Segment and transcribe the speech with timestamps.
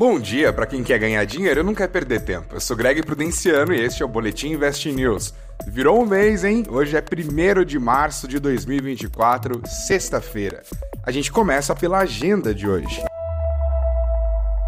[0.00, 2.54] Bom dia para quem quer ganhar dinheiro e não quer perder tempo.
[2.54, 5.34] Eu sou Greg Prudenciano e este é o Boletim Invest News.
[5.66, 6.64] Virou um mês, hein?
[6.70, 10.62] Hoje é 1 de março de 2024, sexta-feira.
[11.04, 13.02] A gente começa pela agenda de hoje.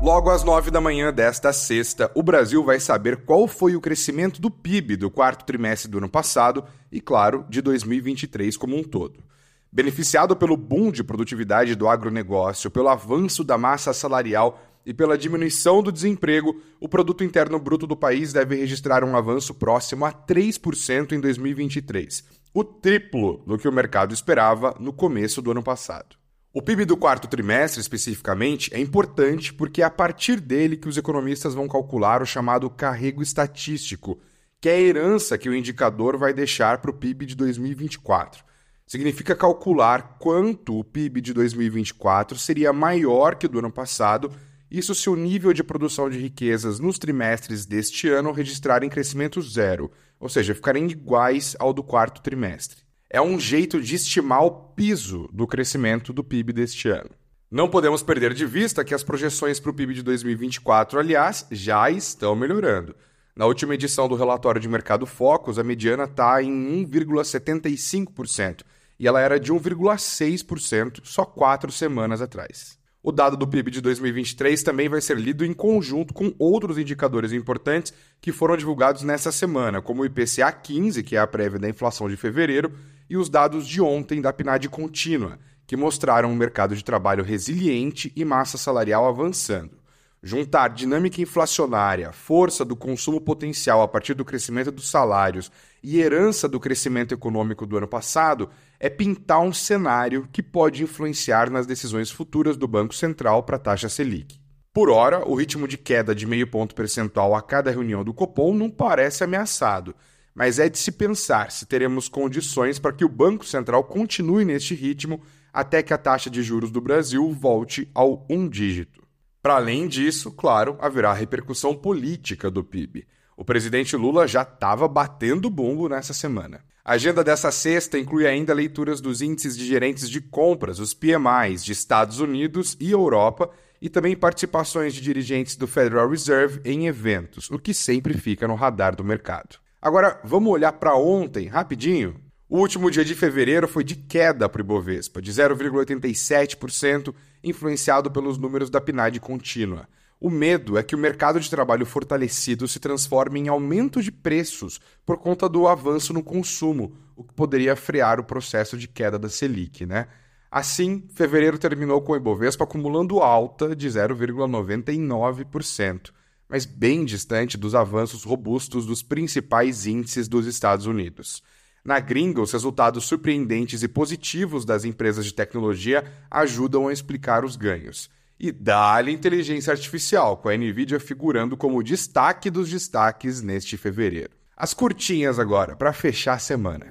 [0.00, 4.40] Logo às 9 da manhã desta sexta, o Brasil vai saber qual foi o crescimento
[4.40, 9.22] do PIB do quarto trimestre do ano passado e, claro, de 2023 como um todo.
[9.70, 14.58] Beneficiado pelo boom de produtividade do agronegócio, pelo avanço da massa salarial
[14.88, 19.52] e pela diminuição do desemprego, o produto interno bruto do país deve registrar um avanço
[19.52, 22.24] próximo a 3% em 2023,
[22.54, 26.16] o triplo do que o mercado esperava no começo do ano passado.
[26.54, 30.96] O PIB do quarto trimestre, especificamente, é importante porque é a partir dele que os
[30.96, 34.18] economistas vão calcular o chamado carrego estatístico,
[34.58, 38.42] que é a herança que o indicador vai deixar para o PIB de 2024.
[38.86, 44.32] Significa calcular quanto o PIB de 2024 seria maior que o do ano passado
[44.70, 49.90] isso se o nível de produção de riquezas nos trimestres deste ano registrarem crescimento zero,
[50.20, 52.78] ou seja, ficarem iguais ao do quarto trimestre.
[53.08, 57.10] É um jeito de estimar o piso do crescimento do PIB deste ano.
[57.50, 61.90] Não podemos perder de vista que as projeções para o PIB de 2024, aliás, já
[61.90, 62.94] estão melhorando.
[63.34, 68.62] Na última edição do relatório de mercado Focus, a mediana está em 1,75%
[68.98, 72.77] e ela era de 1,6% só quatro semanas atrás.
[73.00, 77.32] O dado do PIB de 2023 também vai ser lido em conjunto com outros indicadores
[77.32, 81.68] importantes que foram divulgados nessa semana, como o IPCA 15, que é a prévia da
[81.68, 82.72] inflação de fevereiro,
[83.08, 88.12] e os dados de ontem da PNAD contínua, que mostraram um mercado de trabalho resiliente
[88.16, 89.77] e massa salarial avançando.
[90.20, 96.48] Juntar dinâmica inflacionária, força do consumo potencial a partir do crescimento dos salários e herança
[96.48, 102.10] do crescimento econômico do ano passado é pintar um cenário que pode influenciar nas decisões
[102.10, 104.40] futuras do Banco Central para a taxa Selic.
[104.74, 108.52] Por hora, o ritmo de queda de meio ponto percentual a cada reunião do Copom
[108.52, 109.94] não parece ameaçado,
[110.34, 114.74] mas é de se pensar se teremos condições para que o Banco Central continue neste
[114.74, 115.20] ritmo
[115.52, 119.07] até que a taxa de juros do Brasil volte ao um dígito.
[119.42, 123.06] Para além disso, claro, haverá repercussão política do PIB.
[123.36, 126.60] O presidente Lula já estava batendo bumbo nessa semana.
[126.84, 131.62] A agenda dessa sexta inclui ainda leituras dos índices de gerentes de compras, os PMIs,
[131.62, 133.50] de Estados Unidos e Europa,
[133.80, 138.54] e também participações de dirigentes do Federal Reserve em eventos, o que sempre fica no
[138.54, 139.58] radar do mercado.
[139.80, 142.20] Agora, vamos olhar para ontem, rapidinho?
[142.48, 148.38] O último dia de fevereiro foi de queda para o Ibovespa, de 0,87%, influenciado pelos
[148.38, 149.88] números da PNAD contínua.
[150.20, 154.80] O medo é que o mercado de trabalho fortalecido se transforme em aumento de preços
[155.06, 159.28] por conta do avanço no consumo, o que poderia frear o processo de queda da
[159.28, 160.08] Selic, né?
[160.50, 166.10] Assim, fevereiro terminou com o Ibovespa acumulando alta de 0,99%,
[166.48, 171.42] mas bem distante dos avanços robustos dos principais índices dos Estados Unidos.
[171.84, 177.56] Na gringa, os resultados surpreendentes e positivos das empresas de tecnologia ajudam a explicar os
[177.56, 178.10] ganhos.
[178.38, 184.30] E dá-lhe inteligência artificial, com a Nvidia figurando como destaque dos destaques neste fevereiro.
[184.56, 186.86] As curtinhas agora, para fechar a semana.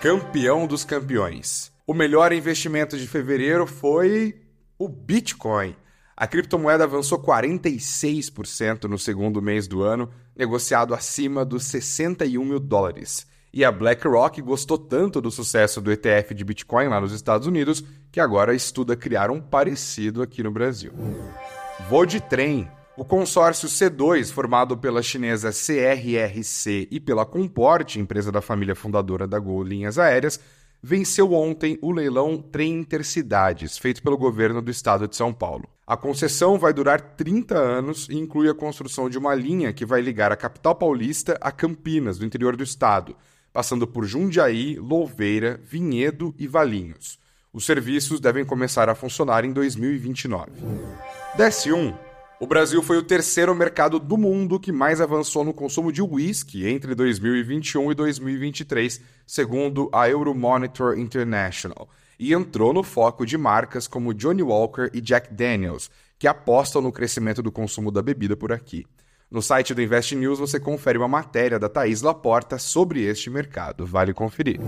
[0.00, 1.72] Campeão dos campeões.
[1.86, 4.40] O melhor investimento de fevereiro foi
[4.78, 5.74] o Bitcoin.
[6.16, 13.26] A criptomoeda avançou 46% no segundo mês do ano, negociado acima dos 61 mil dólares.
[13.56, 17.82] E a BlackRock gostou tanto do sucesso do ETF de Bitcoin lá nos Estados Unidos
[18.12, 20.92] que agora estuda criar um parecido aqui no Brasil.
[21.88, 22.70] Vou de trem.
[22.98, 29.38] O consórcio C2, formado pela chinesa CRRC e pela Comport, empresa da família fundadora da
[29.38, 30.38] Gol Linhas Aéreas,
[30.82, 35.66] venceu ontem o leilão Trem Intercidades, feito pelo governo do estado de São Paulo.
[35.86, 40.02] A concessão vai durar 30 anos e inclui a construção de uma linha que vai
[40.02, 43.16] ligar a capital paulista a Campinas, do interior do estado,
[43.56, 47.18] passando por Jundiaí, Louveira, Vinhedo e Valinhos.
[47.54, 50.52] Os serviços devem começar a funcionar em 2029.
[51.38, 51.94] Desce 1.
[52.38, 56.68] O Brasil foi o terceiro mercado do mundo que mais avançou no consumo de uísque
[56.68, 61.88] entre 2021 e 2023, segundo a Euromonitor International,
[62.20, 66.92] e entrou no foco de marcas como Johnny Walker e Jack Daniels, que apostam no
[66.92, 68.84] crescimento do consumo da bebida por aqui.
[69.28, 73.84] No site do Invest News você confere uma matéria da Thaís Laporta sobre este mercado.
[73.84, 74.60] Vale conferir.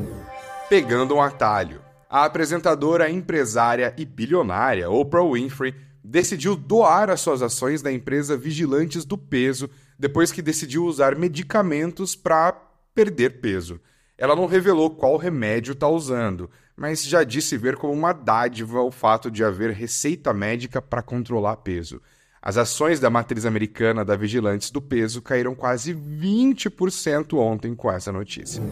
[0.68, 1.80] Pegando um atalho.
[2.10, 9.04] A apresentadora, empresária e bilionária Oprah Winfrey decidiu doar as suas ações da empresa Vigilantes
[9.04, 12.52] do Peso depois que decidiu usar medicamentos para
[12.92, 13.80] perder peso.
[14.16, 18.90] Ela não revelou qual remédio está usando, mas já disse ver como uma dádiva o
[18.90, 22.02] fato de haver receita médica para controlar peso.
[22.40, 28.12] As ações da matriz americana da Vigilantes do Peso caíram quase 20% ontem com essa
[28.12, 28.62] notícia.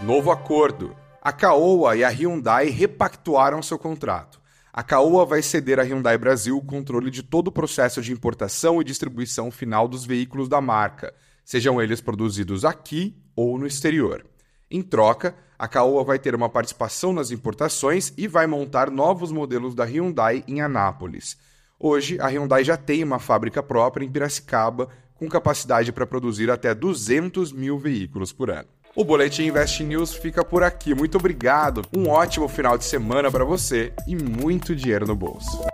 [0.00, 0.94] Novo acordo.
[1.20, 4.40] A Caoa e a Hyundai repactuaram seu contrato.
[4.72, 8.80] A Caoa vai ceder à Hyundai Brasil o controle de todo o processo de importação
[8.80, 11.12] e distribuição final dos veículos da marca,
[11.44, 14.24] sejam eles produzidos aqui ou no exterior.
[14.70, 19.74] Em troca, a Caoa vai ter uma participação nas importações e vai montar novos modelos
[19.74, 21.36] da Hyundai em Anápolis.
[21.84, 26.72] Hoje, a Hyundai já tem uma fábrica própria em Piracicaba, com capacidade para produzir até
[26.72, 28.68] 200 mil veículos por ano.
[28.94, 30.94] O Boletim Invest News fica por aqui.
[30.94, 35.71] Muito obrigado, um ótimo final de semana para você e muito dinheiro no bolso.